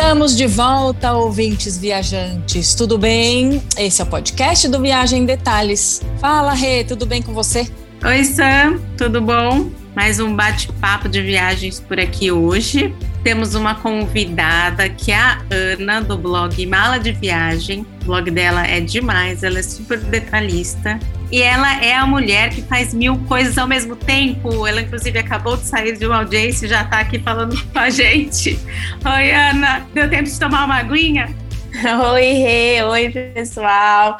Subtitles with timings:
[0.00, 2.74] Estamos de volta, ouvintes viajantes.
[2.74, 3.62] Tudo bem?
[3.78, 6.00] Esse é o podcast do Viagem em Detalhes.
[6.18, 7.70] Fala, Rê, tudo bem com você?
[8.02, 9.70] Oi, Sam, tudo bom?
[9.94, 12.94] Mais um bate-papo de viagens por aqui hoje.
[13.22, 17.84] Temos uma convidada que é a Ana, do blog Mala de Viagem.
[18.00, 20.98] O blog dela é demais, ela é super detalhista.
[21.30, 24.66] E ela é a mulher que faz mil coisas ao mesmo tempo.
[24.66, 27.88] Ela, inclusive, acabou de sair de uma audiência e já está aqui falando com a
[27.88, 28.58] gente.
[29.04, 31.32] Oi, Ana, deu tempo de tomar uma aguinha?
[32.12, 34.18] Oi, Rê, oi, pessoal.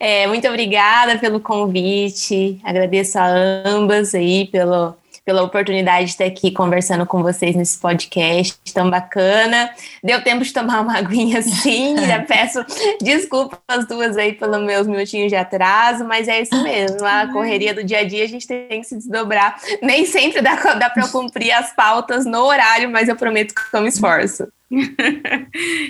[0.00, 2.60] É, muito obrigada pelo convite.
[2.64, 3.26] Agradeço a
[3.64, 4.96] ambas aí pelo
[5.28, 9.68] pela oportunidade de estar aqui conversando com vocês nesse podcast tão bacana.
[10.02, 12.64] Deu tempo de tomar uma aguinha sim, já peço
[12.98, 17.74] desculpas as duas aí pelos meus minutinhos de atraso, mas é isso mesmo, a correria
[17.74, 19.60] do dia a dia a gente tem que se desdobrar.
[19.82, 23.82] Nem sempre dá, dá para cumprir as pautas no horário, mas eu prometo que eu
[23.82, 24.48] me esforço.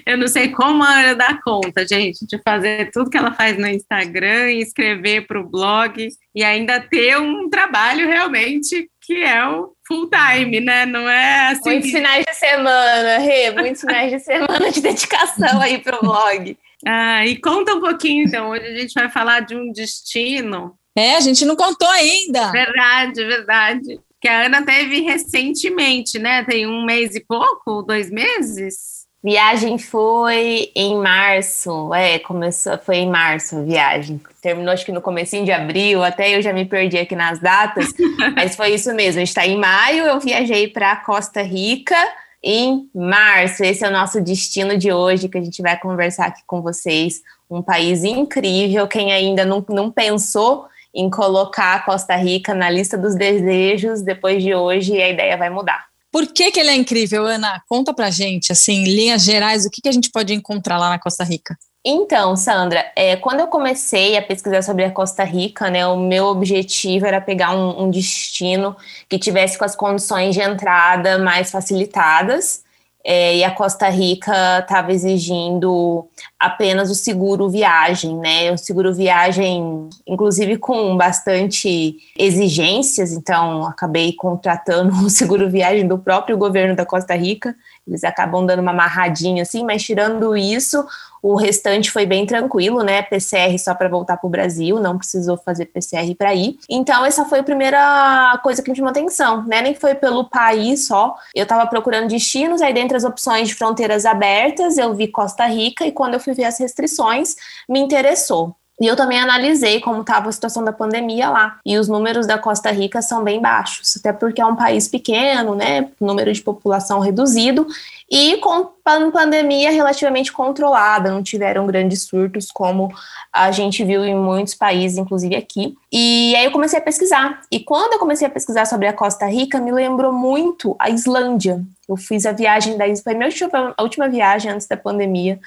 [0.06, 3.56] eu não sei como a Ana dá conta, gente, de fazer tudo que ela faz
[3.56, 9.72] no Instagram escrever para o blog e ainda ter um trabalho realmente que é o
[9.86, 10.84] full time, né?
[10.84, 11.70] Não é assim.
[11.70, 16.58] Muitos finais de semana, Rê, muitos finais de semana de dedicação aí pro blog.
[16.86, 18.50] Ah, e conta um pouquinho, então.
[18.50, 20.74] Hoje a gente vai falar de um destino.
[20.94, 22.52] É, a gente não contou ainda.
[22.52, 24.00] Verdade, verdade.
[24.20, 26.44] Que a Ana teve recentemente, né?
[26.44, 29.06] Tem um mês e pouco, dois meses.
[29.24, 34.20] Viagem foi em março, é, começou, foi em março a viagem.
[34.48, 37.92] Terminou acho que no comecinho de abril, até eu já me perdi aqui nas datas,
[38.34, 39.20] mas foi isso mesmo.
[39.20, 41.94] A gente está em maio, eu viajei para Costa Rica
[42.42, 43.62] em março.
[43.62, 47.20] Esse é o nosso destino de hoje, que a gente vai conversar aqui com vocês.
[47.50, 48.88] Um país incrível.
[48.88, 54.42] Quem ainda não, não pensou em colocar a Costa Rica na lista dos desejos, depois
[54.42, 55.88] de hoje a ideia vai mudar.
[56.10, 57.62] Por que, que ele é incrível, Ana?
[57.68, 60.88] Conta pra gente, assim, em linhas gerais, o que, que a gente pode encontrar lá
[60.88, 61.54] na Costa Rica?
[61.84, 66.26] Então, Sandra, é, quando eu comecei a pesquisar sobre a Costa Rica, né, o meu
[66.26, 68.76] objetivo era pegar um, um destino
[69.08, 72.62] que tivesse com as condições de entrada mais facilitadas
[73.04, 76.06] é, e a Costa Rica estava exigindo
[76.38, 78.52] apenas o seguro viagem, né?
[78.52, 86.36] O seguro viagem, inclusive com bastante exigências, então acabei contratando o seguro viagem do próprio
[86.36, 87.56] governo da Costa Rica.
[87.88, 90.86] Eles acabam dando uma amarradinha assim, mas tirando isso,
[91.22, 93.02] o restante foi bem tranquilo, né?
[93.02, 96.58] PCR só para voltar para o Brasil, não precisou fazer PCR para ir.
[96.68, 99.62] Então, essa foi a primeira coisa que me chamou atenção, né?
[99.62, 101.16] Nem foi pelo país só.
[101.34, 105.86] Eu estava procurando destinos, aí dentre as opções de fronteiras abertas, eu vi Costa Rica
[105.86, 107.34] e quando eu fui ver as restrições,
[107.68, 108.54] me interessou.
[108.80, 111.58] E eu também analisei como estava a situação da pandemia lá.
[111.66, 115.54] E os números da Costa Rica são bem baixos, até porque é um país pequeno,
[115.54, 115.88] né?
[116.00, 117.66] Número de população reduzido
[118.10, 118.70] e com
[119.12, 122.90] pandemia relativamente controlada, não tiveram grandes surtos como
[123.30, 125.76] a gente viu em muitos países, inclusive aqui.
[125.92, 127.42] E aí eu comecei a pesquisar.
[127.50, 131.62] E quando eu comecei a pesquisar sobre a Costa Rica, me lembrou muito a Islândia.
[131.86, 135.38] Eu fiz a viagem da Islândia, foi a, minha última, viagem antes da pandemia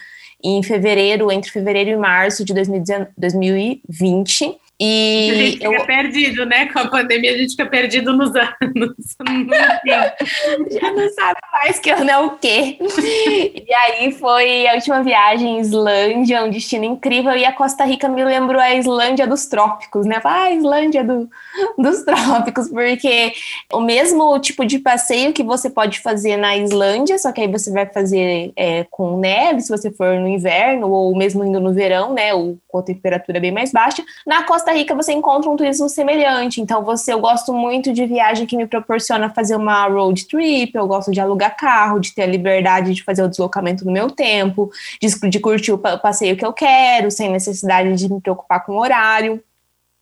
[0.44, 4.58] em fevereiro, entre fevereiro e março de 2020.
[4.84, 5.86] E a gente fica eu...
[5.86, 6.66] perdido, né?
[6.66, 8.96] Com a pandemia, a gente fica perdido nos anos.
[10.72, 12.80] Já não sabe mais que ano é o quê.
[12.80, 17.34] e aí foi a última viagem em Islândia, um destino incrível.
[17.34, 20.20] E a Costa Rica me lembrou a Islândia dos trópicos, né?
[20.24, 21.30] Ah, a Islândia do,
[21.78, 23.34] dos trópicos, porque
[23.72, 27.70] o mesmo tipo de passeio que você pode fazer na Islândia, só que aí você
[27.70, 32.16] vai fazer é, com neve, se você for no inverno, ou mesmo indo no verão,
[32.16, 32.34] né?
[32.34, 34.04] Ou com a temperatura bem mais baixa.
[34.26, 36.62] Na Costa Costa Rica você encontra um turismo semelhante.
[36.62, 40.88] Então, você, eu gosto muito de viagem que me proporciona fazer uma road trip, eu
[40.88, 44.72] gosto de alugar carro, de ter a liberdade de fazer o deslocamento no meu tempo,
[45.02, 48.80] de, de curtir o passeio que eu quero, sem necessidade de me preocupar com o
[48.80, 49.44] horário.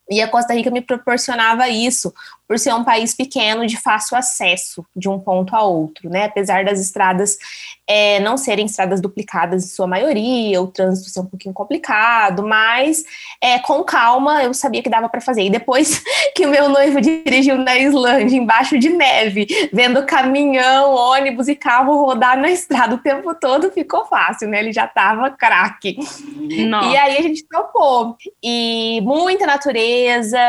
[0.08, 2.14] E a Costa Rica me proporcionava isso,
[2.50, 6.26] por ser um país pequeno de fácil acesso de um ponto a outro, né?
[6.26, 7.38] Apesar das estradas
[7.86, 13.04] é, não serem estradas duplicadas em sua maioria, o trânsito ser um pouquinho complicado, mas
[13.40, 15.44] é, com calma eu sabia que dava para fazer.
[15.44, 16.02] E depois
[16.36, 22.04] que o meu noivo dirigiu na Islândia, embaixo de neve, vendo caminhão, ônibus e carro
[22.04, 24.58] rodar na estrada o tempo todo, ficou fácil, né?
[24.60, 26.00] Ele já tava craque.
[26.40, 28.18] E aí a gente topou.
[28.44, 30.40] E muita natureza,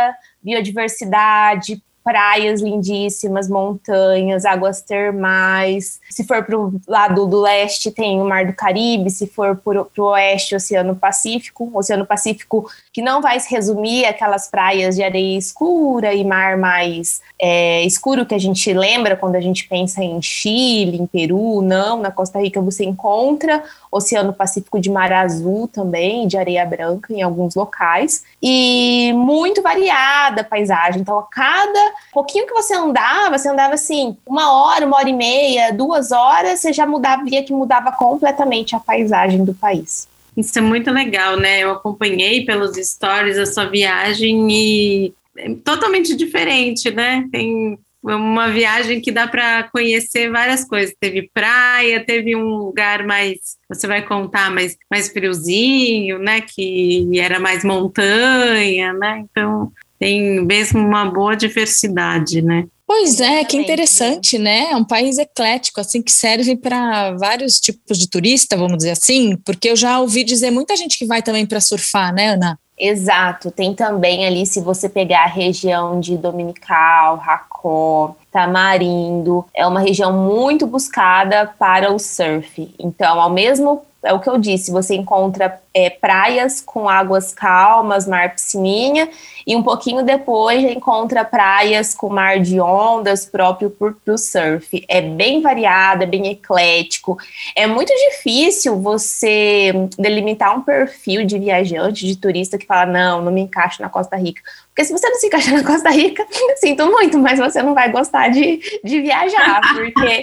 [0.42, 6.00] biodiversidade, praias lindíssimas, montanhas, águas termais.
[6.11, 9.11] Se for para o lado do leste, tem o Mar do Caribe.
[9.11, 11.70] Se for para o oeste, Oceano Pacífico.
[11.75, 12.70] Oceano Pacífico
[13.00, 18.26] que não vai se resumir aquelas praias de areia escura e mar mais é, escuro
[18.26, 21.62] que a gente lembra quando a gente pensa em Chile, em Peru.
[21.62, 27.11] Não, na Costa Rica você encontra Oceano Pacífico de mar azul também, de areia branca
[27.14, 28.23] em alguns locais.
[28.43, 31.00] E muito variada a paisagem.
[31.00, 35.14] Então, a cada pouquinho que você andava, você andava assim, uma hora, uma hora e
[35.14, 40.09] meia, duas horas, você já mudava, via que mudava completamente a paisagem do país.
[40.36, 41.60] Isso é muito legal, né?
[41.60, 47.28] Eu acompanhei pelos stories a sua viagem e é totalmente diferente, né?
[47.30, 50.94] Tem uma viagem que dá para conhecer várias coisas.
[50.98, 53.38] Teve praia, teve um lugar mais,
[53.68, 56.40] você vai contar, mais, mais friozinho, né?
[56.40, 59.24] Que era mais montanha, né?
[59.30, 62.66] Então tem mesmo uma boa diversidade, né?
[62.90, 64.72] Pois é, que interessante, né?
[64.72, 69.37] É um país eclético, assim, que serve para vários tipos de turista, vamos dizer assim,
[69.46, 72.58] porque eu já ouvi dizer muita gente que vai também para surfar, né, Ana?
[72.76, 79.78] Exato, tem também ali, se você pegar a região de Dominical, Racó, Tamarindo, é uma
[79.78, 82.75] região muito buscada para o surf.
[82.76, 88.06] Então, ao mesmo é o que eu disse, você encontra é, praias com águas calmas,
[88.06, 89.08] mar piscininha,
[89.47, 94.85] e um pouquinho depois encontra praias com mar de ondas próprio para o surf.
[94.88, 97.19] É bem variado, é bem eclético.
[97.55, 103.32] É muito difícil você delimitar um perfil de viajante, de turista que fala, não, não
[103.32, 104.41] me encaixo na Costa Rica.
[104.80, 107.90] Porque se você não se encaixa na Costa Rica, sinto muito, mas você não vai
[107.90, 110.20] gostar de, de viajar, porque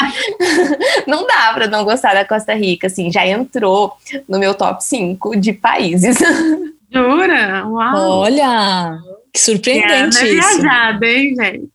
[1.06, 3.94] não dá para não gostar da Costa Rica, assim, já entrou
[4.27, 6.18] no meu top 5 de países.
[6.92, 7.68] Jura?
[7.68, 8.19] Uau!
[8.21, 8.98] Olha,
[9.31, 10.62] que surpreendente é, isso.
[10.62, 11.69] viajada, hein, gente?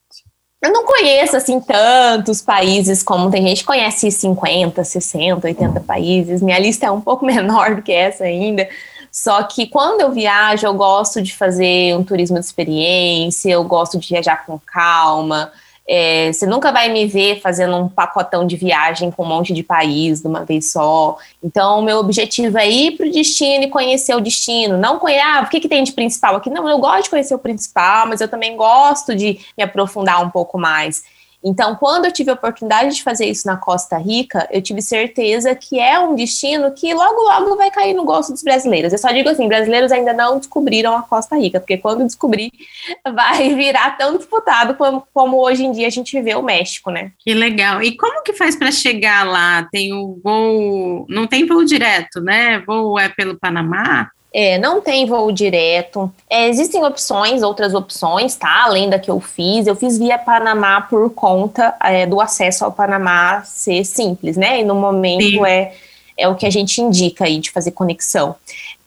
[0.60, 6.42] Eu não conheço, assim, tantos países como tem gente que conhece 50, 60, 80 países.
[6.42, 8.68] Minha lista é um pouco menor do que essa ainda.
[9.12, 13.98] Só que quando eu viajo, eu gosto de fazer um turismo de experiência, eu gosto
[13.98, 15.52] de viajar com calma.
[15.86, 19.62] É, você nunca vai me ver fazendo um pacotão de viagem com um monte de
[19.62, 21.18] país de uma vez só.
[21.42, 24.78] Então, o meu objetivo é ir para o destino e conhecer o destino.
[24.78, 26.48] Não conhecer, ah, o que, que tem de principal aqui?
[26.48, 30.30] Não, eu gosto de conhecer o principal, mas eu também gosto de me aprofundar um
[30.30, 31.02] pouco mais.
[31.44, 35.54] Então, quando eu tive a oportunidade de fazer isso na Costa Rica, eu tive certeza
[35.54, 38.92] que é um destino que logo, logo vai cair no gosto dos brasileiros.
[38.92, 42.52] Eu só digo assim: brasileiros ainda não descobriram a Costa Rica, porque quando descobrir,
[43.14, 47.12] vai virar tão disputado como, como hoje em dia a gente vê o México, né?
[47.18, 47.82] Que legal.
[47.82, 49.68] E como que faz para chegar lá?
[49.70, 51.06] Tem o voo.
[51.08, 52.60] Não tem voo direto, né?
[52.60, 54.10] Voo é pelo Panamá?
[54.34, 56.10] É, não tem voo direto.
[56.28, 58.64] É, existem opções, outras opções, tá?
[58.64, 59.66] Além da que eu fiz.
[59.66, 64.60] Eu fiz via Panamá por conta é, do acesso ao Panamá ser simples, né?
[64.60, 65.74] E no momento é,
[66.16, 68.34] é o que a gente indica aí de fazer conexão.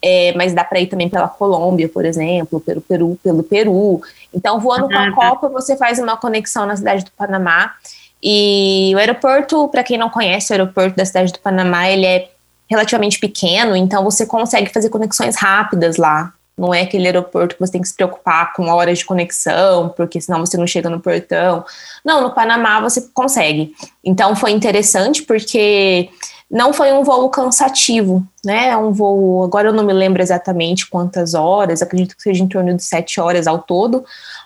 [0.01, 4.01] É, mas dá para ir também pela Colômbia, por exemplo, pelo Peru, pelo Peru.
[4.33, 7.73] Então, voando com a Copa, você faz uma conexão na cidade do Panamá.
[8.21, 12.29] E o aeroporto, para quem não conhece, o aeroporto da cidade do Panamá, ele é
[12.69, 16.33] relativamente pequeno, então você consegue fazer conexões rápidas lá.
[16.57, 20.21] Não é aquele aeroporto que você tem que se preocupar com horas de conexão, porque
[20.21, 21.65] senão você não chega no portão.
[22.03, 23.73] Não, no Panamá você consegue.
[24.03, 26.09] Então foi interessante porque
[26.49, 28.69] não foi um voo cansativo, né?
[28.69, 32.47] É um voo, agora eu não me lembro exatamente quantas horas, acredito que seja em
[32.47, 34.05] torno de sete horas ao todo,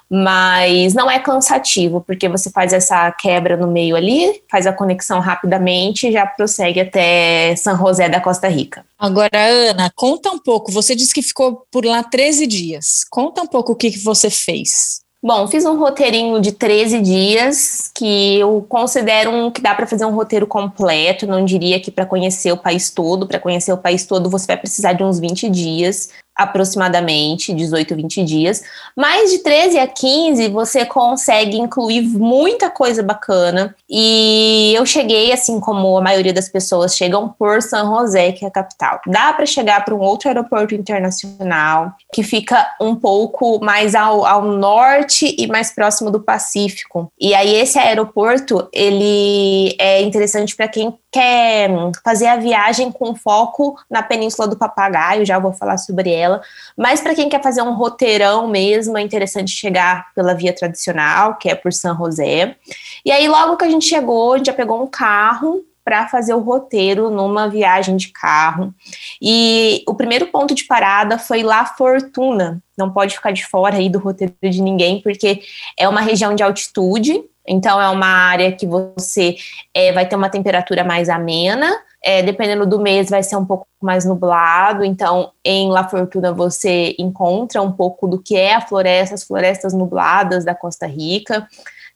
[0.09, 5.19] mas não é cansativo, porque você faz essa quebra no meio ali, faz a conexão
[5.19, 8.85] rapidamente e já prossegue até São José da Costa Rica.
[8.97, 10.71] Agora, Ana, conta um pouco.
[10.71, 13.06] Você disse que ficou por lá 13 dias.
[13.09, 15.01] Conta um pouco o que, que você fez.
[15.21, 20.06] Bom, fiz um roteirinho de 13 dias que eu considero um, que dá para fazer
[20.06, 21.28] um roteiro completo.
[21.28, 24.57] Não diria que para conhecer o país todo, para conhecer o país todo você vai
[24.57, 28.63] precisar de uns 20 dias aproximadamente 18, 20 dias.
[28.95, 33.75] Mais de 13 a 15 você consegue incluir muita coisa bacana.
[33.89, 38.47] E eu cheguei, assim como a maioria das pessoas chegam por São José, que é
[38.47, 39.01] a capital.
[39.05, 44.43] Dá para chegar para um outro aeroporto internacional que fica um pouco mais ao, ao
[44.43, 47.11] norte e mais próximo do Pacífico.
[47.19, 51.69] E aí esse aeroporto, ele é interessante para quem quer
[52.04, 56.42] fazer a viagem com foco na Península do Papagaio, já vou falar sobre ela,
[56.78, 61.49] mas para quem quer fazer um roteirão mesmo, é interessante chegar pela via tradicional, que
[61.49, 62.56] é por São José.
[63.04, 66.35] E aí, logo que a gente chegou, a gente já pegou um carro para fazer
[66.35, 68.71] o roteiro numa viagem de carro.
[69.19, 72.61] E o primeiro ponto de parada foi La Fortuna.
[72.78, 75.42] Não pode ficar de fora aí do roteiro de ninguém, porque
[75.75, 79.35] é uma região de altitude, então é uma área que você
[79.73, 81.69] é, vai ter uma temperatura mais amena.
[82.01, 84.85] É, dependendo do mês, vai ser um pouco mais nublado.
[84.85, 89.73] Então, em La Fortuna, você encontra um pouco do que é a floresta, as florestas
[89.73, 91.45] nubladas da Costa Rica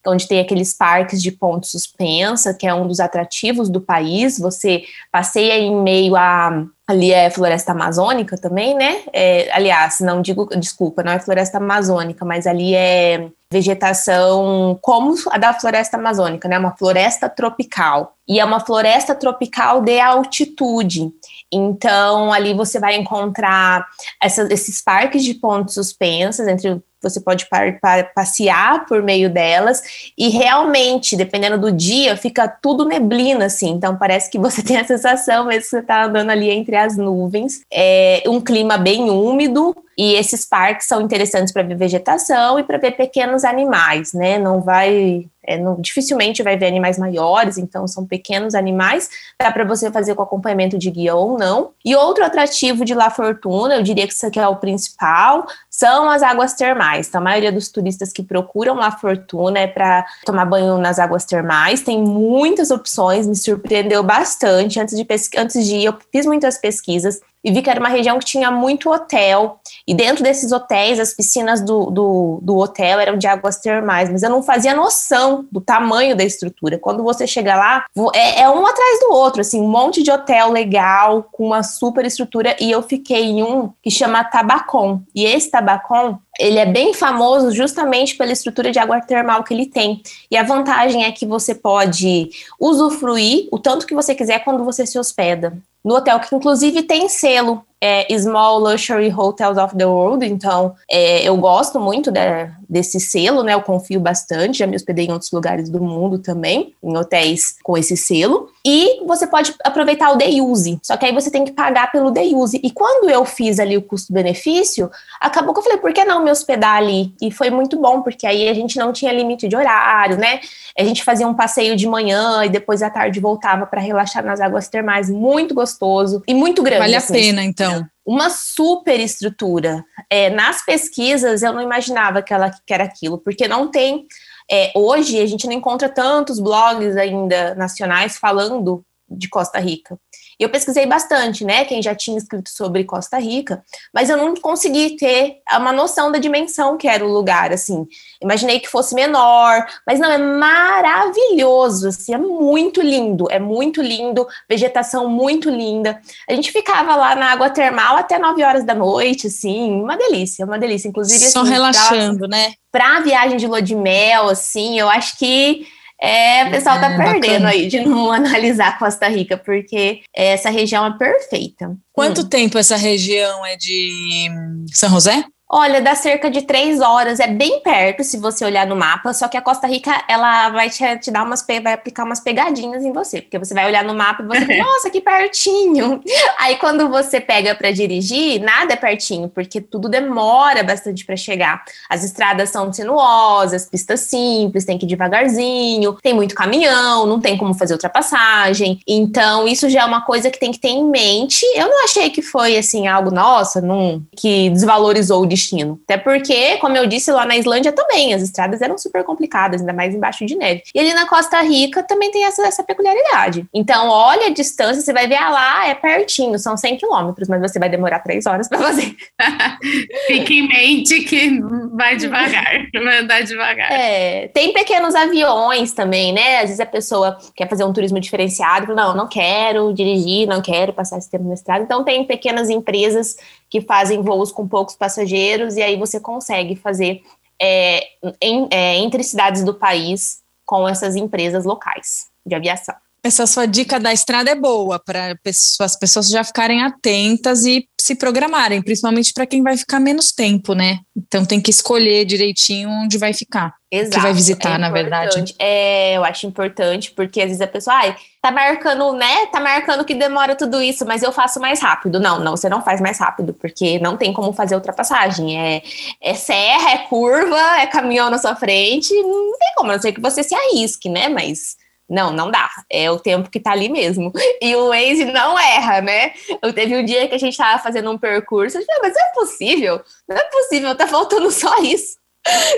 [0.05, 4.38] onde tem aqueles parques de ponte suspensa, que é um dos atrativos do país.
[4.38, 9.03] Você passeia em meio a ali é floresta amazônica também, né?
[9.13, 15.38] É, aliás, não digo, desculpa, não é floresta amazônica, mas ali é vegetação como a
[15.38, 16.57] da floresta amazônica, né?
[16.57, 18.15] Uma floresta tropical.
[18.27, 21.12] E é uma floresta tropical de altitude.
[21.51, 23.86] Então, ali você vai encontrar
[24.22, 29.83] essa, esses parques de pontes suspensas entre você pode par, par, passear por meio delas
[30.17, 33.72] e realmente, dependendo do dia, fica tudo neblina, assim.
[33.72, 36.95] Então parece que você tem a sensação mesmo que você está andando ali entre as
[36.95, 37.62] nuvens.
[37.72, 42.77] É um clima bem úmido, e esses parques são interessantes para ver vegetação e para
[42.77, 44.38] ver pequenos animais, né?
[44.38, 49.09] Não vai é, não, dificilmente vai ver animais maiores, então são pequenos animais,
[49.41, 51.71] dá para você fazer com acompanhamento de guia ou não.
[51.83, 56.09] E outro atrativo de La Fortuna, eu diria que isso aqui é o principal, são
[56.09, 57.07] as águas termais.
[57.09, 61.25] Então, a maioria dos turistas que procuram La Fortuna é para tomar banho nas águas
[61.25, 64.79] termais, tem muitas opções, me surpreendeu bastante.
[64.79, 65.05] Antes de,
[65.38, 68.50] antes de ir, eu fiz muitas pesquisas e vi que era uma região que tinha
[68.50, 69.59] muito hotel.
[69.85, 74.23] E dentro desses hotéis, as piscinas do, do, do, hotel eram de águas termais, mas
[74.23, 76.79] eu não fazia noção do tamanho da estrutura.
[76.79, 80.51] Quando você chega lá, é, é um atrás do outro, assim, um monte de hotel
[80.51, 82.55] legal, com uma super estrutura.
[82.59, 85.01] E eu fiquei em um que chama Tabacon.
[85.13, 89.65] E esse Tabacon, ele é bem famoso justamente pela estrutura de água termal que ele
[89.65, 90.01] tem.
[90.31, 94.85] E a vantagem é que você pode usufruir o tanto que você quiser quando você
[94.85, 100.25] se hospeda no hotel, que inclusive tem selo é, Small Luxury Hotels of the World,
[100.25, 103.54] então é, eu gosto muito de, desse selo, né?
[103.54, 107.78] Eu confio bastante, já me hospedei em outros lugares do mundo também, em hotéis com
[107.78, 108.50] esse selo.
[108.66, 112.10] E você pode aproveitar o day use, só que aí você tem que pagar pelo
[112.10, 112.58] day use.
[112.63, 116.32] E quando eu fiz ali o custo-benefício, acabou que eu falei, por que não me
[116.32, 117.13] hospedar ali?
[117.22, 120.40] E foi muito bom, porque aí a gente não tinha limite de horário, né?
[120.80, 124.40] A gente fazia um passeio de manhã e depois à tarde voltava para relaxar nas
[124.40, 126.80] águas termais, muito gostoso e muito grande.
[126.80, 127.73] Vale assim, a pena, então.
[128.06, 129.84] Uma super estrutura.
[130.10, 134.06] É, nas pesquisas, eu não imaginava que, ela, que era aquilo, porque não tem.
[134.51, 139.98] É, hoje, a gente não encontra tantos blogs ainda nacionais falando de Costa Rica.
[140.43, 141.65] Eu pesquisei bastante, né?
[141.65, 146.19] Quem já tinha escrito sobre Costa Rica, mas eu não consegui ter uma noção da
[146.19, 147.88] dimensão que era o lugar, assim.
[148.21, 154.27] Imaginei que fosse menor, mas não, é maravilhoso, assim, é muito lindo, é muito lindo,
[154.50, 156.00] vegetação muito linda.
[156.29, 160.45] A gente ficava lá na água termal até 9 horas da noite, assim, uma delícia,
[160.45, 160.88] uma delícia.
[160.88, 162.53] Inclusive, Só assim, relaxando, pra, né?
[162.71, 165.65] Pra viagem de lua de mel, assim, eu acho que
[166.03, 167.50] é, o pessoal tá é, perdendo bacana.
[167.50, 171.77] aí de não analisar Costa Rica, porque essa região é perfeita.
[171.93, 172.27] Quanto hum.
[172.27, 174.29] tempo essa região é de
[174.74, 175.24] São José?
[175.55, 179.27] Olha, dá cerca de três horas, é bem perto se você olhar no mapa, só
[179.27, 182.91] que a Costa Rica, ela vai te, te dar umas, vai aplicar umas pegadinhas em
[182.91, 186.01] você, porque você vai olhar no mapa e você, nossa, que pertinho.
[186.39, 191.63] Aí quando você pega para dirigir, nada é pertinho, porque tudo demora bastante para chegar.
[191.88, 197.38] As estradas são sinuosas, pistas simples, tem que ir devagarzinho, tem muito caminhão, não tem
[197.38, 198.79] como fazer ultrapassagem.
[198.88, 201.45] Então, isso já é uma coisa que tem que ter em mente.
[201.53, 205.79] Eu não achei que foi assim algo, nossa, não, que desvalorizou o destino destino.
[205.83, 209.73] Até porque, como eu disse, lá na Islândia também, as estradas eram super complicadas, ainda
[209.73, 210.63] mais embaixo de neve.
[210.73, 213.45] E ali na Costa Rica também tem essa, essa peculiaridade.
[213.53, 217.41] Então, olha a distância, você vai ver, ah lá, é pertinho, são 100 quilômetros, mas
[217.41, 218.95] você vai demorar três horas para fazer.
[220.07, 221.39] Fique em mente que
[221.73, 223.71] vai devagar, vai andar devagar.
[223.71, 226.38] É, tem pequenos aviões também, né?
[226.38, 230.73] Às vezes a pessoa quer fazer um turismo diferenciado, não, não quero dirigir, não quero
[230.73, 231.63] passar esse tempo na estrada.
[231.63, 233.15] Então, tem pequenas empresas
[233.53, 237.03] que fazem voos com poucos passageiros, e aí você consegue fazer
[237.39, 237.88] é,
[238.19, 242.74] em, é, entre cidades do país com essas empresas locais de aviação.
[243.05, 245.17] Essa sua dica da estrada é boa para
[245.60, 250.53] as pessoas já ficarem atentas e se programarem, principalmente para quem vai ficar menos tempo,
[250.53, 250.79] né?
[250.95, 253.53] Então tem que escolher direitinho onde vai ficar.
[253.69, 253.95] Exato.
[253.95, 255.36] Que vai visitar, é na verdade.
[255.38, 259.25] É, eu acho importante, porque às vezes a pessoa, ai, tá marcando, né?
[259.25, 262.00] Tá marcando que demora tudo isso, mas eu faço mais rápido.
[262.00, 265.38] Não, não, você não faz mais rápido, porque não tem como fazer ultrapassagem.
[265.38, 265.62] É,
[266.00, 269.91] é serra, é curva, é caminhão na sua frente, não tem como, a não ser
[269.91, 271.10] que você se arrisque, né?
[271.10, 271.57] Mas
[271.90, 272.50] Não, não dá.
[272.70, 274.12] É o tempo que tá ali mesmo.
[274.42, 276.13] E o Waze não erra, né?
[276.42, 279.02] Eu teve um dia que a gente tava fazendo um percurso, eu disse, mas não
[279.02, 281.98] é possível, não é possível, tá faltando só isso.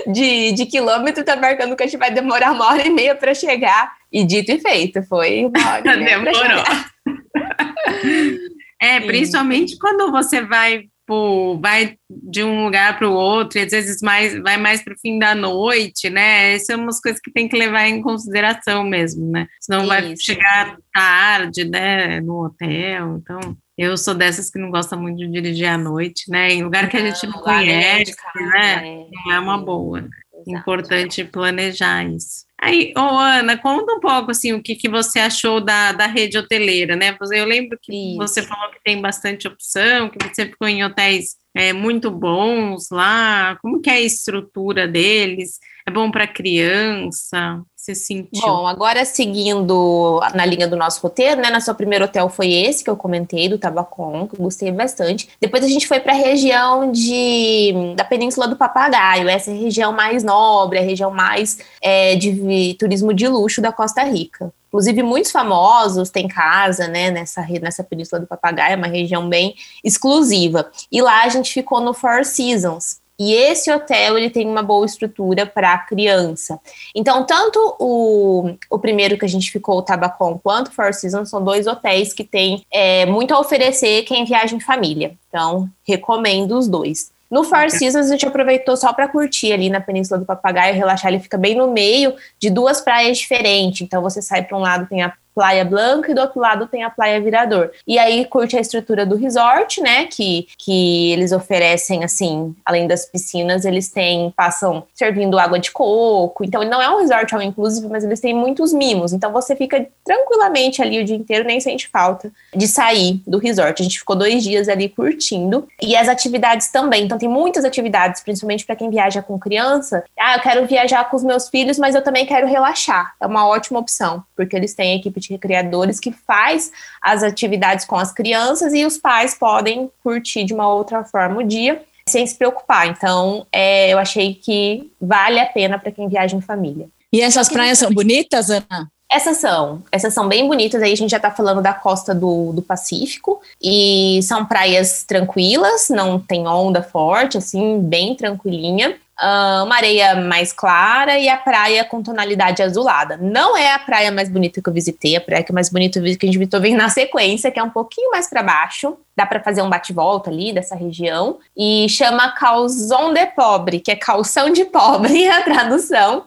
[0.06, 3.34] De, de quilômetro, tá marcando que a gente vai demorar uma hora e meia para
[3.34, 3.92] chegar.
[4.12, 6.18] E dito e feito, foi uma hora e meia.
[6.20, 6.64] Demorou.
[8.80, 13.70] é, principalmente quando você vai tipo, vai de um lugar para o outro, e às
[13.70, 16.54] vezes mais, vai mais para o fim da noite, né?
[16.54, 19.46] Essas são umas coisas que tem que levar em consideração mesmo, né?
[19.60, 19.88] Senão Isso.
[19.88, 23.18] vai chegar tarde, né, no hotel.
[23.18, 26.52] Então, eu sou dessas que não gosta muito de dirigir à noite, né?
[26.52, 28.16] Em lugar que a gente não, conhece,
[28.52, 28.88] né?
[28.88, 30.00] É, não é uma boa.
[30.00, 30.50] Exato.
[30.50, 32.45] Importante planejar isso.
[32.58, 36.38] Aí, ô Ana, conta um pouco assim o que, que você achou da, da rede
[36.38, 37.16] hoteleira, né?
[37.32, 38.16] Eu lembro que Isso.
[38.16, 43.56] você falou que tem bastante opção, que você ficou em hotéis é, muito bons lá.
[43.60, 45.58] Como que é a estrutura deles?
[45.88, 47.62] É bom para criança?
[47.76, 48.42] Você sentiu?
[48.42, 51.48] Bom, agora seguindo na linha do nosso roteiro, né?
[51.48, 55.28] Nosso primeiro hotel foi esse que eu comentei, do Tabacon, que eu gostei bastante.
[55.40, 59.56] Depois a gente foi para a região de, da Península do Papagaio, essa é a
[59.56, 64.52] região mais nobre, a região mais é, de turismo de luxo da Costa Rica.
[64.66, 69.54] Inclusive, muitos famosos têm casa, né, nessa, nessa Península do Papagaio, é uma região bem
[69.84, 70.68] exclusiva.
[70.90, 74.84] E lá a gente ficou no Four Seasons, e esse hotel ele tem uma boa
[74.84, 76.60] estrutura para criança.
[76.94, 81.30] Então, tanto o, o primeiro que a gente ficou, o Tabacon, quanto o Four Seasons,
[81.30, 85.16] são dois hotéis que têm é, muito a oferecer quem viaja em família.
[85.28, 87.10] Então, recomendo os dois.
[87.30, 91.12] No Four Seasons a gente aproveitou só para curtir ali na Península do Papagaio, relaxar.
[91.12, 93.80] Ele fica bem no meio de duas praias diferentes.
[93.80, 96.82] Então você sai para um lado tem a Praia Blanca e do outro lado tem
[96.82, 97.70] a Praia Virador.
[97.86, 100.06] E aí curte a estrutura do resort, né?
[100.06, 106.42] Que, que eles oferecem, assim, além das piscinas, eles têm, passam servindo água de coco.
[106.42, 109.12] Então ele não é um resort all inclusive, mas eles têm muitos mimos.
[109.12, 113.82] Então você fica tranquilamente ali o dia inteiro, nem sente falta de sair do resort.
[113.82, 115.66] A gente ficou dois dias ali curtindo.
[115.82, 117.04] E as atividades também.
[117.04, 120.04] Então tem muitas atividades, principalmente para quem viaja com criança.
[120.18, 123.14] Ah, eu quero viajar com os meus filhos, mas eu também quero relaxar.
[123.20, 126.70] É uma ótima opção, porque eles têm equipe de recreadores que faz
[127.02, 131.42] as atividades com as crianças e os pais podem curtir de uma outra forma o
[131.42, 132.86] dia sem se preocupar.
[132.86, 136.88] Então, é, eu achei que vale a pena para quem viaja em família.
[137.12, 138.88] E essas praias são bonitas, Ana?
[139.10, 140.82] Essas são, essas são bem bonitas.
[140.82, 145.88] Aí a gente já está falando da costa do, do Pacífico e são praias tranquilas,
[145.88, 148.96] não tem onda forte, assim, bem tranquilinha.
[149.18, 153.16] Uh, uma areia mais clara e a praia com tonalidade azulada.
[153.16, 155.98] Não é a praia mais bonita que eu visitei, a praia que é mais bonita
[155.98, 158.96] que a gente visitou vem na sequência, que é um pouquinho mais para baixo.
[159.16, 161.38] Dá para fazer um bate-volta ali dessa região.
[161.56, 166.22] E chama Calzon de Pobre, que é calção de pobre, a tradução.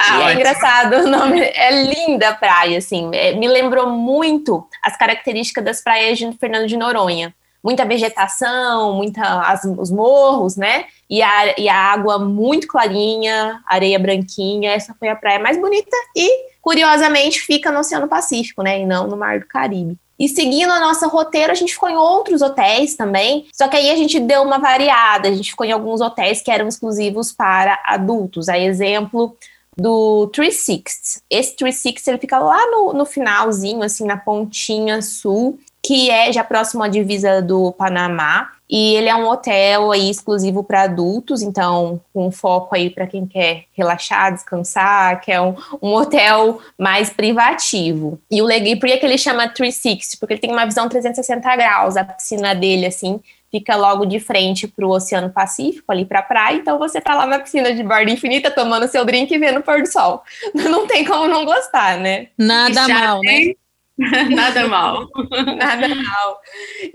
[0.00, 3.10] Ah, é engraçado, o nome é linda a praia, assim.
[3.12, 9.22] É, me lembrou muito as características das praias de Fernando de Noronha muita vegetação, muita
[9.42, 10.86] as, os morros, né?
[11.08, 14.72] E a, e a água muito clarinha, areia branquinha.
[14.72, 18.80] Essa foi a praia mais bonita e, curiosamente, fica no Oceano Pacífico, né?
[18.80, 19.98] E não no Mar do Caribe.
[20.18, 23.46] E seguindo a nossa roteiro, a gente ficou em outros hotéis também.
[23.52, 25.28] Só que aí a gente deu uma variada.
[25.28, 28.48] A gente ficou em alguns hotéis que eram exclusivos para adultos.
[28.48, 29.36] A exemplo
[29.76, 31.24] do 360.
[31.30, 36.44] Esse 360 ele fica lá no, no finalzinho, assim, na pontinha sul que é já
[36.44, 38.50] próximo à divisa do Panamá.
[38.68, 43.24] E ele é um hotel aí exclusivo para adultos, então com foco aí para quem
[43.24, 48.20] quer relaxar, descansar, que é um, um hotel mais privativo.
[48.30, 50.18] E o legal, por que ele chama 360?
[50.20, 53.18] Porque ele tem uma visão 360 graus, a piscina dele assim
[53.50, 57.14] fica logo de frente para o Oceano Pacífico, ali para a praia, então você tá
[57.14, 60.22] lá na piscina de borda infinita tomando seu drink e vendo o pôr do sol.
[60.52, 62.28] Não tem como não gostar, né?
[62.36, 63.30] Nada mal, né?
[63.30, 63.48] tem...
[63.48, 63.54] né?
[64.30, 65.08] Nada mal.
[65.56, 66.40] Nada mal.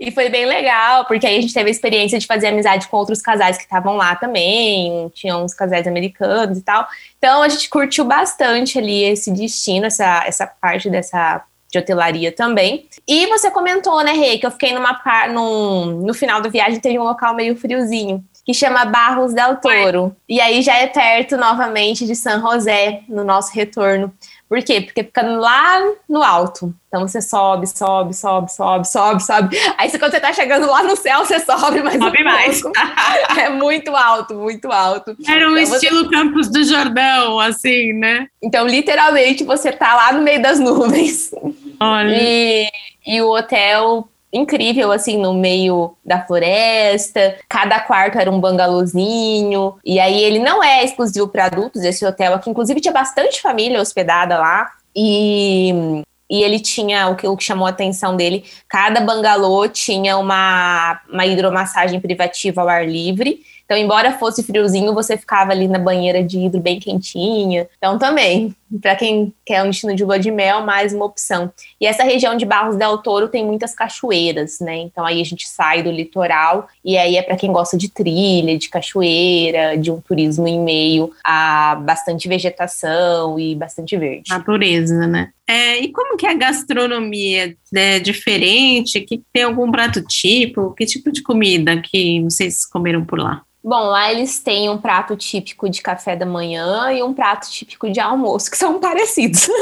[0.00, 2.96] E foi bem legal, porque aí a gente teve a experiência de fazer amizade com
[2.96, 6.86] outros casais que estavam lá também, tinham uns casais americanos e tal.
[7.18, 12.88] Então a gente curtiu bastante ali esse destino, essa, essa parte dessa de hotelaria também.
[13.06, 16.98] E você comentou, né, Rei, que eu fiquei numa num, no final da viagem teve
[16.98, 20.14] um local meio friozinho que chama Barros del Toro.
[20.28, 24.12] E aí já é perto novamente de San José, no nosso retorno.
[24.48, 24.80] Por quê?
[24.80, 26.74] Porque fica lá no alto.
[26.88, 29.56] Então você sobe, sobe, sobe, sobe, sobe, sobe.
[29.76, 32.62] Aí quando você tá chegando lá no céu, você sobe mais sobe um mais.
[33.36, 35.16] é muito alto, muito alto.
[35.26, 36.10] Era um então, estilo você...
[36.10, 38.28] Campos do Jordão, assim, né?
[38.40, 41.32] Então, literalmente, você tá lá no meio das nuvens.
[41.80, 42.16] Olha.
[42.16, 42.68] E,
[43.06, 47.36] e o hotel incrível, assim, no meio da floresta.
[47.48, 49.76] Cada quarto era um bangalôzinho.
[49.84, 52.50] E aí ele não é exclusivo para adultos, esse hotel aqui.
[52.50, 54.70] Inclusive, tinha bastante família hospedada lá.
[54.94, 58.44] e e ele tinha o que, o que chamou a atenção dele.
[58.68, 63.40] Cada bangalô tinha uma, uma hidromassagem privativa ao ar livre.
[63.64, 67.68] Então, embora fosse friozinho, você ficava ali na banheira de hidro bem quentinha.
[67.78, 71.52] Então, também, para quem quer um destino de lua de mel, mais uma opção.
[71.80, 74.76] E essa região de Barros del Toro tem muitas cachoeiras, né?
[74.76, 78.58] Então, aí a gente sai do litoral e aí é para quem gosta de trilha,
[78.58, 84.30] de cachoeira, de um turismo em meio a bastante vegetação e bastante verde.
[84.30, 85.30] Natureza, né?
[85.46, 89.00] É, e como que é a gastronomia é diferente?
[89.00, 90.72] Que tem algum prato tipo?
[90.72, 93.42] Que tipo de comida que vocês comeram por lá?
[93.66, 97.90] Bom, lá eles têm um prato típico de café da manhã e um prato típico
[97.90, 99.46] de almoço, que são parecidos.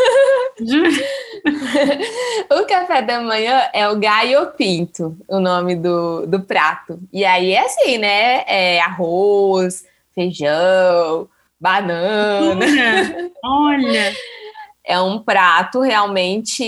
[2.50, 7.00] o café da manhã é o gaio pinto, o nome do, do prato.
[7.12, 8.44] E aí é assim, né?
[8.46, 9.84] É arroz,
[10.14, 11.28] feijão,
[11.60, 12.64] banana.
[13.44, 14.14] Olha!
[14.84, 16.64] é um prato realmente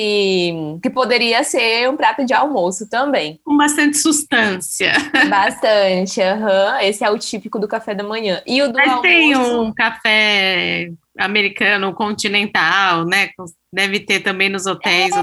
[0.80, 3.40] que poderia ser um prato de almoço também.
[3.44, 4.92] Com bastante substância.
[5.28, 6.78] Bastante, uhum.
[6.80, 8.40] esse é o típico do café da manhã.
[8.46, 9.02] E o do Mas almoço...
[9.02, 13.30] tem um café americano continental, né?
[13.72, 15.22] Deve ter também nos hotéis, é,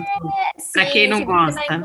[0.74, 1.82] para quem não gosta.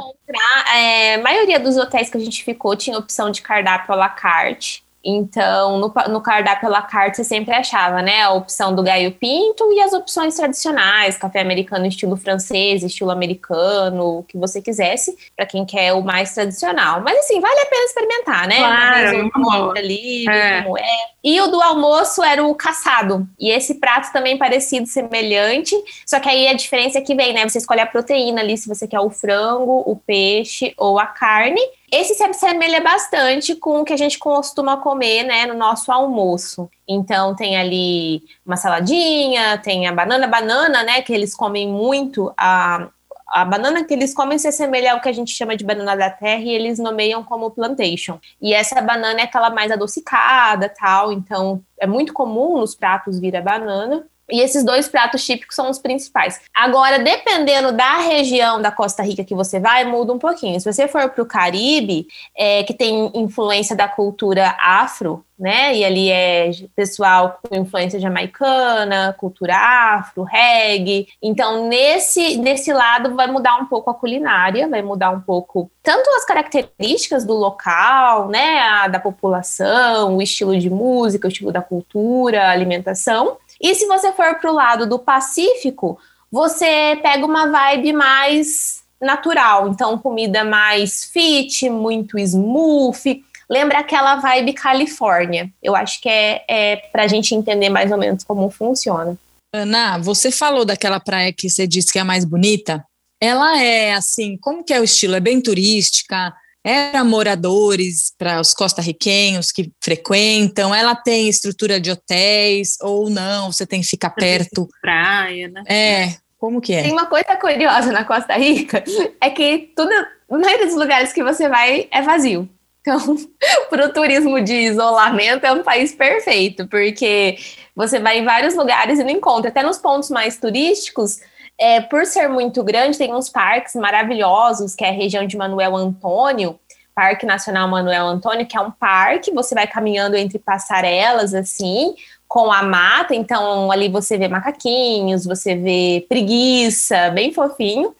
[0.75, 4.09] É, a maioria dos hotéis que a gente ficou tinha opção de cardápio à la
[4.09, 4.86] carte.
[5.09, 9.13] Então, no, no cardápio à la carte, você sempre achava, né, a opção do gaio
[9.13, 15.17] pinto e as opções tradicionais, café americano estilo francês, estilo americano, o que você quisesse,
[15.37, 17.01] para quem quer o mais tradicional.
[17.03, 18.57] Mas, assim, vale a pena experimentar, né?
[18.57, 20.63] Claro, uma vez ali, é.
[20.63, 20.97] como é.
[21.23, 23.29] E o do almoço era o caçado.
[23.39, 27.49] E esse prato também parecido, semelhante, só que aí a diferença é que vem, né,
[27.49, 31.61] você escolhe a proteína ali, se você quer o frango, o peixe ou a carne,
[31.91, 36.69] esse se assemelha bastante com o que a gente costuma comer, né, no nosso almoço.
[36.89, 42.33] Então tem ali uma saladinha, tem a banana, banana, né, que eles comem muito.
[42.37, 42.89] A,
[43.29, 46.11] a banana que eles comem se assemelha ao que a gente chama de banana da
[46.11, 48.19] terra e eles nomeiam como plantation.
[48.41, 51.13] E essa banana é aquela mais adocicada, tal.
[51.13, 54.07] Então é muito comum nos pratos vir a banana.
[54.31, 56.41] E esses dois pratos típicos são os principais.
[56.55, 60.59] Agora, dependendo da região da Costa Rica que você vai, muda um pouquinho.
[60.59, 65.77] Se você for para o Caribe, é, que tem influência da cultura afro, né?
[65.77, 71.07] E ali é pessoal com influência jamaicana, cultura afro, reggae.
[71.23, 76.11] Então, nesse, nesse lado, vai mudar um pouco a culinária, vai mudar um pouco tanto
[76.11, 78.61] as características do local, né?
[78.61, 83.87] A, da população, o estilo de música, o estilo da cultura, a alimentação e se
[83.87, 85.99] você for para o lado do Pacífico,
[86.31, 94.53] você pega uma vibe mais natural, então comida mais fit, muito smooth, lembra aquela vibe
[94.53, 95.51] Califórnia.
[95.63, 99.17] Eu acho que é, é para a gente entender mais ou menos como funciona.
[99.55, 102.85] Ana, você falou daquela praia que você disse que é a mais bonita.
[103.21, 105.15] Ela é assim, como que é o estilo?
[105.15, 106.35] É bem turística?
[106.67, 113.65] Era moradores para os costarriquenhos que frequentam, ela tem estrutura de hotéis ou não, você
[113.65, 114.69] tem que ficar perto.
[114.83, 115.63] Praia, né?
[115.69, 116.83] É, como que é?
[116.83, 118.83] Tem uma coisa curiosa na Costa Rica,
[119.23, 122.49] é que tudo, a maioria dos lugares que você vai é vazio.
[122.81, 122.99] Então,
[123.71, 127.39] para o turismo de isolamento, é um país perfeito, porque
[127.77, 129.51] você vai em vários lugares e não encontra.
[129.51, 131.21] Até nos pontos mais turísticos,
[131.59, 135.75] é, por ser muito grande, tem uns parques maravilhosos, que é a região de Manuel
[135.75, 136.59] Antônio,
[136.95, 141.95] Parque Nacional Manuel Antônio, que é um parque, você vai caminhando entre passarelas, assim,
[142.27, 147.95] com a mata, então ali você vê macaquinhos, você vê preguiça, bem fofinho.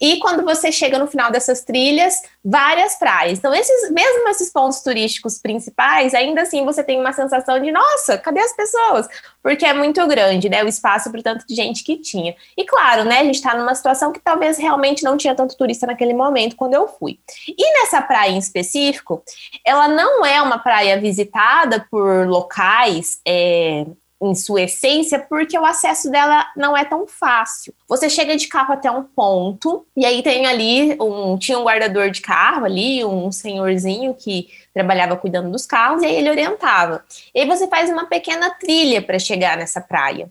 [0.00, 3.38] E quando você chega no final dessas trilhas, várias praias.
[3.38, 8.18] Então, esses, mesmo esses pontos turísticos principais, ainda assim você tem uma sensação de, nossa,
[8.18, 9.08] cadê as pessoas?
[9.42, 10.64] Porque é muito grande, né?
[10.64, 12.34] O espaço para tanto de gente que tinha.
[12.56, 13.20] E claro, né?
[13.20, 16.74] A gente está numa situação que talvez realmente não tinha tanto turista naquele momento quando
[16.74, 17.18] eu fui.
[17.46, 19.22] E nessa praia em específico,
[19.64, 23.20] ela não é uma praia visitada por locais.
[23.26, 23.86] É,
[24.20, 27.72] em sua essência, porque o acesso dela não é tão fácil.
[27.88, 31.38] Você chega de carro até um ponto, e aí tem ali um.
[31.38, 36.16] Tinha um guardador de carro ali, um senhorzinho que trabalhava cuidando dos carros, e aí
[36.16, 37.04] ele orientava.
[37.34, 40.28] E aí você faz uma pequena trilha para chegar nessa praia.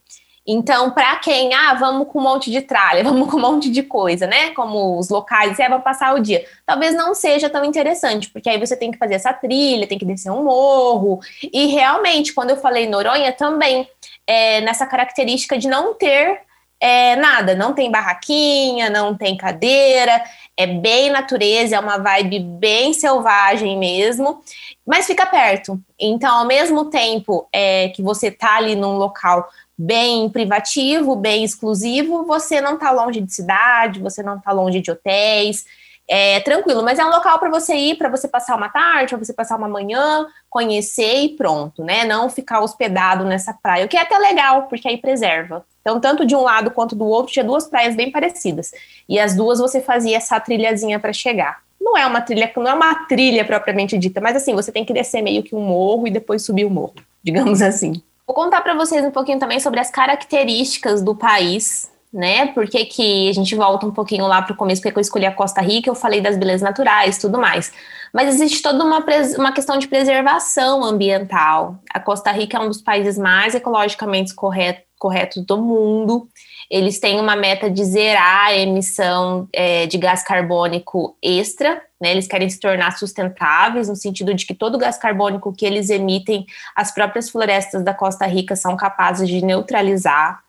[0.48, 3.84] Então, para quem, ah, vamos com um monte de tralha, vamos com um monte de
[3.84, 4.52] coisa, né?
[4.52, 6.46] Como os locais, é, vão passar o dia.
[6.66, 10.06] Talvez não seja tão interessante, porque aí você tem que fazer essa trilha, tem que
[10.06, 11.20] descer um morro.
[11.52, 13.88] E realmente, quando eu falei Noronha, também
[14.26, 16.48] é nessa característica de não ter
[16.80, 20.24] é nada, não tem barraquinha, não tem cadeira,
[20.56, 24.42] é bem natureza, é uma vibe bem selvagem mesmo,
[24.86, 25.80] mas fica perto.
[26.00, 32.26] Então, ao mesmo tempo é, que você tá ali num local bem privativo, bem exclusivo,
[32.26, 35.66] você não tá longe de cidade, você não tá longe de hotéis,
[36.10, 39.26] é tranquilo, mas é um local para você ir, para você passar uma tarde, para
[39.26, 42.06] você passar uma manhã, conhecer e pronto, né?
[42.06, 45.66] Não ficar hospedado nessa praia, o que é até legal, porque aí preserva.
[45.82, 48.72] Então, tanto de um lado quanto do outro, tinha duas praias bem parecidas.
[49.08, 51.62] E as duas você fazia essa trilhazinha para chegar.
[51.80, 54.94] Não é uma trilha, não é uma trilha propriamente dita, mas assim, você tem que
[54.94, 58.02] descer meio que um morro e depois subir o morro, digamos assim.
[58.28, 62.48] Vou contar para vocês um pouquinho também sobre as características do país, né?
[62.48, 65.26] Por que, que a gente volta um pouquinho lá para o começo, porque eu escolhi
[65.26, 67.72] a Costa Rica, eu falei das belezas naturais tudo mais.
[68.14, 69.06] Mas existe toda uma,
[69.38, 71.80] uma questão de preservação ambiental.
[71.94, 76.28] A Costa Rica é um dos países mais ecologicamente correto, corretos do mundo.
[76.70, 82.12] Eles têm uma meta de zerar a emissão é, de gás carbônico extra, né?
[82.12, 85.90] Eles querem se tornar sustentáveis, no sentido de que todo o gás carbônico que eles
[85.90, 90.42] emitem, as próprias florestas da Costa Rica são capazes de neutralizar.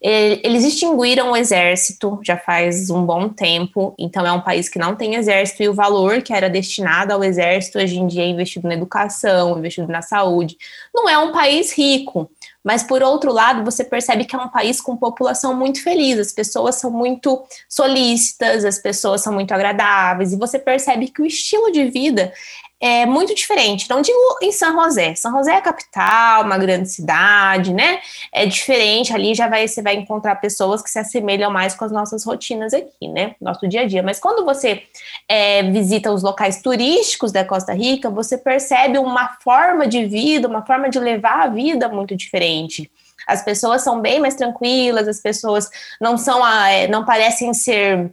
[0.00, 4.94] Eles extinguiram o exército já faz um bom tempo, então é um país que não
[4.94, 8.68] tem exército e o valor que era destinado ao exército hoje em dia é investido
[8.68, 10.56] na educação, investido na saúde.
[10.94, 12.30] Não é um país rico,
[12.68, 16.32] mas por outro lado, você percebe que é um país com população muito feliz, as
[16.32, 21.72] pessoas são muito solícitas, as pessoas são muito agradáveis, e você percebe que o estilo
[21.72, 22.30] de vida
[22.80, 23.90] é muito diferente.
[23.90, 25.14] Não digo em São José.
[25.16, 28.00] São José é capital, uma grande cidade, né?
[28.32, 29.12] É diferente.
[29.12, 32.72] Ali já vai você vai encontrar pessoas que se assemelham mais com as nossas rotinas
[32.72, 33.34] aqui, né?
[33.40, 34.02] Nosso dia a dia.
[34.02, 34.82] Mas quando você
[35.28, 40.64] é, visita os locais turísticos da Costa Rica, você percebe uma forma de vida, uma
[40.64, 42.90] forma de levar a vida muito diferente.
[43.26, 45.68] As pessoas são bem mais tranquilas, as pessoas
[46.00, 48.10] não são, é, não parecem ser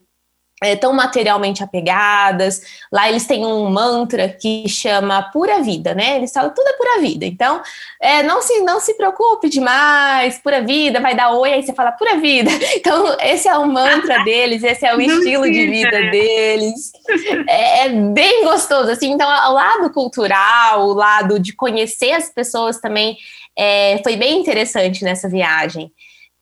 [0.64, 2.62] é, tão materialmente apegadas.
[2.92, 6.16] Lá eles têm um mantra que chama pura vida, né?
[6.16, 7.26] Eles falam tudo é pura vida.
[7.26, 7.62] Então,
[8.02, 11.92] é, não se não se preocupe demais, pura vida, vai dar oi, aí você fala
[11.92, 12.52] pura vida.
[12.86, 16.92] Então, esse é o mantra deles, esse é o estilo de vida deles.
[17.48, 19.12] É, é, bem gostoso, assim.
[19.12, 23.18] Então, o lado cultural, o lado de conhecer as pessoas também
[23.58, 25.92] é, foi bem interessante nessa viagem.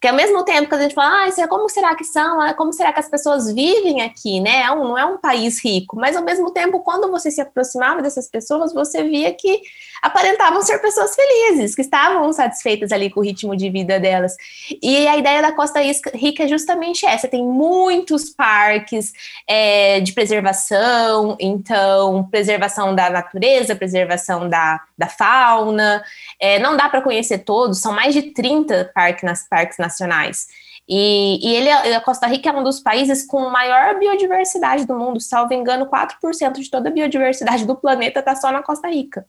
[0.04, 2.74] Porque ao mesmo tempo que a gente fala, ah, como será que são, ah, como
[2.74, 4.64] será que as pessoas vivem aqui, né?
[4.64, 8.30] É não é um país rico, mas ao mesmo tempo, quando você se aproximava dessas
[8.30, 9.62] pessoas, você via que
[10.04, 14.36] aparentavam ser pessoas felizes, que estavam satisfeitas ali com o ritmo de vida delas.
[14.82, 15.80] E a ideia da Costa
[16.14, 19.14] Rica é justamente essa: tem muitos parques
[19.48, 26.04] é, de preservação, então, preservação da natureza, preservação da, da fauna.
[26.38, 30.48] É, não dá para conhecer todos, são mais de 30 parques, nas, parques nacionais.
[30.86, 35.22] E, e, ele, a Costa Rica é um dos países com maior biodiversidade do mundo,
[35.22, 39.26] salvo engano, 4% de toda a biodiversidade do planeta está só na Costa Rica.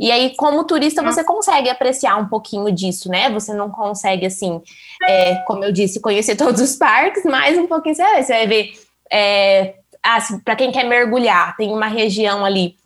[0.00, 3.28] E aí, como turista, você consegue apreciar um pouquinho disso, né?
[3.28, 4.62] Você não consegue, assim,
[5.06, 8.46] é, como eu disse, conhecer todos os parques, mas um pouquinho você vai, você vai
[8.46, 8.72] ver.
[9.12, 12.76] É, assim, para quem quer mergulhar, tem uma região ali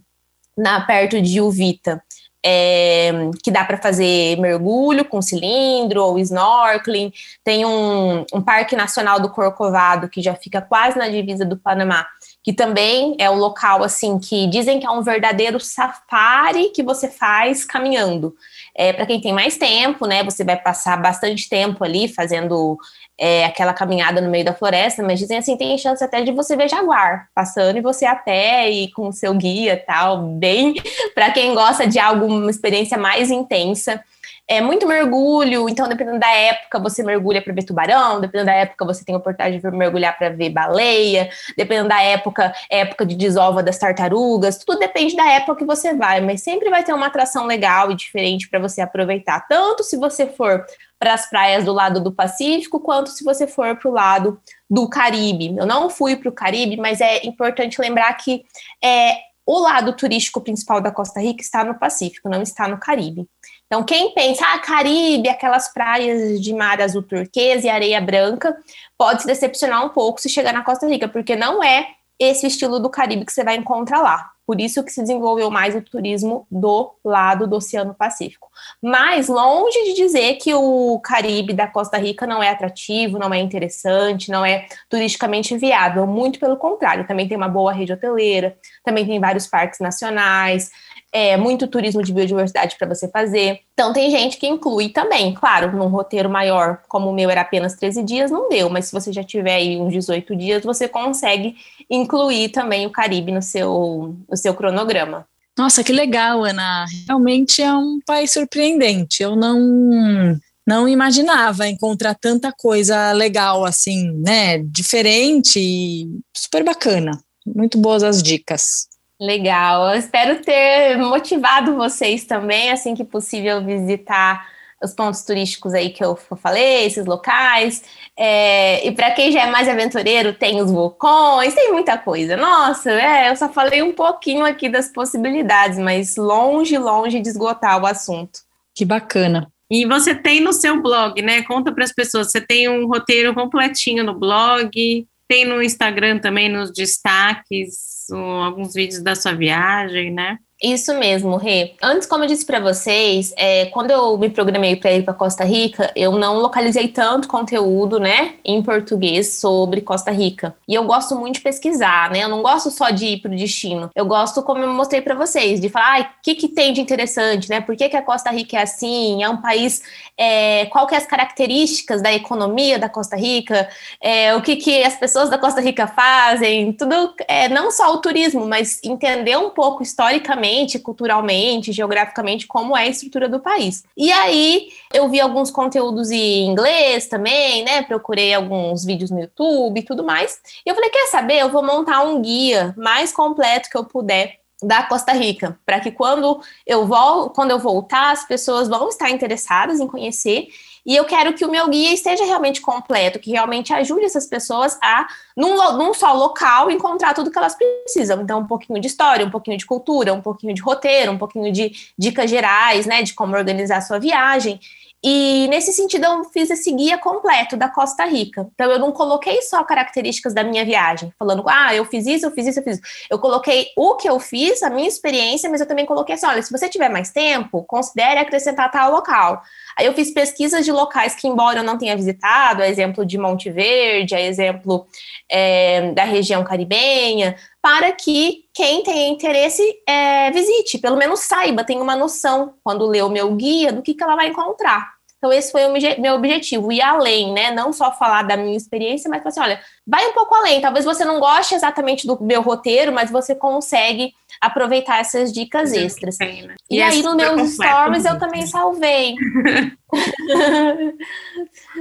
[0.59, 2.03] na perto de Uvita.
[2.46, 3.11] É,
[3.42, 7.11] que dá para fazer mergulho com cilindro ou snorkeling.
[7.42, 12.07] Tem um, um Parque Nacional do Corcovado, que já fica quase na divisa do Panamá,
[12.44, 17.09] que também é o local assim que dizem que é um verdadeiro safari que você
[17.09, 18.37] faz caminhando.
[18.76, 20.22] É, para quem tem mais tempo, né?
[20.22, 22.76] Você vai passar bastante tempo ali fazendo
[23.18, 26.54] é, aquela caminhada no meio da floresta, mas dizem assim, tem chance até de você
[26.54, 30.74] ver jaguar passando e você a pé e com o seu guia tal, bem
[31.14, 34.04] para quem gosta de algo, uma experiência mais intensa
[34.46, 38.85] é muito mergulho, então dependendo da época você mergulha para ver tubarão, dependendo da época
[38.85, 43.78] você tem oportunidade de mergulhar para ver baleia, dependendo da época, época de desova das
[43.78, 47.90] tartarugas, tudo depende da época que você vai, mas sempre vai ter uma atração legal
[47.90, 50.64] e diferente para você aproveitar, tanto se você for
[50.98, 54.88] para as praias do lado do Pacífico, quanto se você for para o lado do
[54.88, 55.54] Caribe.
[55.57, 58.42] Eu não fui para o Caribe, mas é importante lembrar que
[58.83, 63.28] é, o lado turístico principal da Costa Rica está no Pacífico, não está no Caribe.
[63.66, 68.57] Então, quem pensa, ah, Caribe, aquelas praias de mar azul turquesa e areia branca,
[68.96, 72.79] pode se decepcionar um pouco se chegar na Costa Rica, porque não é esse estilo
[72.79, 74.31] do Caribe que você vai encontrar lá.
[74.46, 78.48] Por isso que se desenvolveu mais o turismo do lado do Oceano Pacífico.
[78.81, 83.38] Mas longe de dizer que o Caribe da Costa Rica não é atrativo, não é
[83.38, 86.07] interessante, não é turisticamente viável.
[86.07, 90.70] Muito pelo contrário, também tem uma boa rede hoteleira, também tem vários parques nacionais,
[91.14, 93.61] é, muito turismo de biodiversidade para você fazer.
[93.72, 95.33] Então, tem gente que inclui também.
[95.33, 98.92] Claro, num roteiro maior, como o meu era apenas 13 dias, não deu, mas se
[98.92, 101.55] você já tiver aí uns 18 dias, você consegue
[101.88, 105.24] incluir também o Caribe no seu, no seu cronograma.
[105.57, 106.85] Nossa, que legal, Ana.
[107.07, 109.22] Realmente é um país surpreendente.
[109.22, 114.59] Eu não não imaginava encontrar tanta coisa legal assim, né?
[114.59, 117.12] Diferente e super bacana.
[117.46, 118.88] Muito boas as dicas.
[119.20, 119.90] Legal.
[119.90, 124.48] Eu espero ter motivado vocês também, assim que possível, visitar
[124.83, 127.83] os pontos turísticos aí que eu falei, esses locais.
[128.18, 132.37] É, e para quem já é mais aventureiro, tem os vulcões, tem muita coisa.
[132.37, 137.83] Nossa, é, eu só falei um pouquinho aqui das possibilidades, mas longe, longe de esgotar
[137.83, 138.40] o assunto.
[138.74, 139.50] Que bacana.
[139.70, 141.42] E você tem no seu blog, né?
[141.42, 142.31] Conta para as pessoas.
[142.31, 149.03] Você tem um roteiro completinho no blog, tem no Instagram também, nos destaques, alguns vídeos
[149.03, 150.38] da sua viagem, né?
[150.64, 151.74] Isso mesmo, Rê.
[151.83, 155.44] Antes, como eu disse para vocês, é, quando eu me programei para ir para Costa
[155.44, 160.57] Rica, eu não localizei tanto conteúdo, né, em português sobre Costa Rica.
[160.66, 162.24] E eu gosto muito de pesquisar, né?
[162.24, 163.90] Eu não gosto só de ir pro destino.
[163.94, 167.50] Eu gosto, como eu mostrei para vocês, de falar, o que que tem de interessante,
[167.50, 167.61] né?
[167.61, 169.22] Por que, que a Costa Rica é assim?
[169.22, 169.83] É um país,
[170.16, 173.68] é, qual que é as características da economia da Costa Rica?
[174.00, 176.72] É, o que que as pessoas da Costa Rica fazem?
[176.72, 182.83] Tudo, é, não só o turismo, mas entender um pouco historicamente culturalmente, geograficamente, como é
[182.83, 183.85] a estrutura do país.
[183.97, 187.83] E aí eu vi alguns conteúdos em inglês também, né?
[187.83, 190.40] Procurei alguns vídeos no YouTube e tudo mais.
[190.64, 191.38] E eu falei: quer saber?
[191.38, 195.90] Eu vou montar um guia mais completo que eu puder da Costa Rica, para que
[195.90, 200.49] quando eu vou, quando eu voltar, as pessoas vão estar interessadas em conhecer
[200.85, 204.79] e eu quero que o meu guia esteja realmente completo, que realmente ajude essas pessoas
[204.83, 208.20] a, num, num só local, encontrar tudo que elas precisam.
[208.20, 211.51] Então, um pouquinho de história, um pouquinho de cultura, um pouquinho de roteiro, um pouquinho
[211.51, 214.61] de dicas gerais, né, de como organizar a sua viagem.
[215.07, 218.49] E nesse sentido, eu fiz esse guia completo da Costa Rica.
[218.55, 222.31] Então, eu não coloquei só características da minha viagem, falando, ah, eu fiz isso, eu
[222.31, 223.07] fiz isso, eu fiz isso.
[223.11, 226.40] Eu coloquei o que eu fiz, a minha experiência, mas eu também coloquei assim: olha,
[226.40, 229.43] se você tiver mais tempo, considere acrescentar tal local.
[229.77, 233.19] Aí eu fiz pesquisas de locais que, embora eu não tenha visitado, a exemplo de
[233.19, 234.87] Monte Verde, a exemplo
[235.29, 241.83] é, da região caribenha, para que quem tem interesse é, visite, pelo menos saiba, tenha
[241.83, 244.93] uma noção, quando lê o meu guia, do que, que ela vai encontrar.
[245.25, 247.51] Então, esse foi o meu objetivo, ir além, né?
[247.51, 250.61] Não só falar da minha experiência, mas assim, olha, vai um pouco além.
[250.61, 256.19] Talvez você não goste exatamente do meu roteiro, mas você consegue aproveitar essas dicas extras.
[256.19, 256.55] Né?
[256.69, 259.15] E, e aí, nos meus stories, eu também salvei.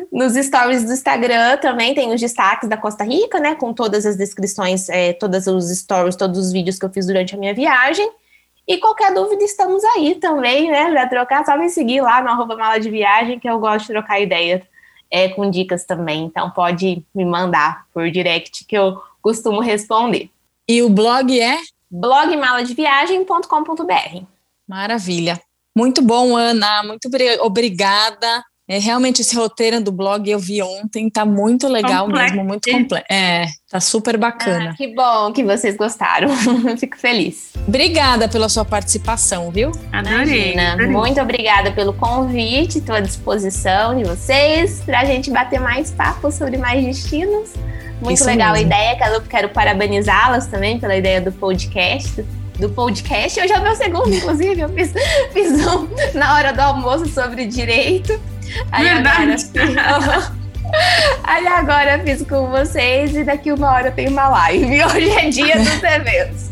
[0.10, 3.56] Nos stories do Instagram também tem os destaques da Costa Rica, né?
[3.56, 7.36] Com todas as descrições, é, todos os stories, todos os vídeos que eu fiz durante
[7.36, 8.10] a minha viagem.
[8.68, 10.90] E qualquer dúvida, estamos aí também, né?
[10.90, 13.94] Para trocar, só me seguir lá no arroba mala de viagem, que eu gosto de
[13.94, 14.66] trocar ideia
[15.12, 16.24] é, com dicas também.
[16.24, 20.30] Então pode me mandar por direct que eu costumo responder.
[20.68, 21.58] E o blog é?
[21.92, 24.24] blogmaladeviagem.com.br.
[24.68, 25.40] Maravilha.
[25.76, 26.82] Muito bom, Ana.
[26.84, 27.10] Muito
[27.42, 28.44] obrigada.
[28.68, 32.32] É, realmente esse roteiro do blog eu vi ontem, tá muito legal completo.
[32.34, 33.06] mesmo, muito completo.
[33.12, 34.70] É, tá super bacana.
[34.72, 36.30] Ah, que bom que vocês gostaram.
[36.80, 37.52] Fico feliz.
[37.68, 39.72] Obrigada pela sua participação, viu?
[39.92, 40.88] Adorei, adorei.
[40.88, 46.32] Muito obrigada pelo convite, estou à disposição de vocês para a gente bater mais papo
[46.32, 47.52] sobre mais destinos.
[48.02, 48.66] Muito Isso legal mesmo.
[48.66, 52.24] a ideia, quero, quero parabenizá-las também pela ideia do podcast
[52.60, 53.40] do podcast.
[53.40, 54.62] Hoje é o meu segundo, inclusive.
[54.62, 54.94] Eu fiz,
[55.34, 58.20] fiz um na hora do almoço sobre direito.
[58.72, 59.50] Aí Verdade.
[59.80, 60.32] agora.
[61.24, 64.84] Aí agora fiz com vocês e daqui uma hora tem uma live.
[64.86, 66.52] Hoje é dia dos eventos.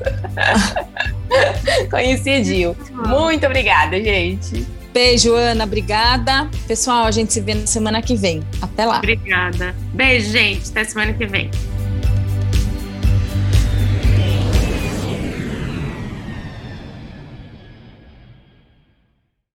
[1.90, 2.76] Coincidiu.
[3.08, 4.66] Muito obrigada, gente.
[4.94, 5.64] Beijo, Ana.
[5.64, 6.50] Obrigada.
[6.68, 8.44] Pessoal, a gente se vê na semana que vem.
[8.62, 8.98] Até lá.
[8.98, 9.74] Obrigada.
[9.94, 10.70] Beijo, gente.
[10.70, 11.50] Até semana que vem.